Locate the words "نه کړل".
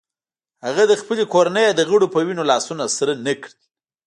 3.25-3.53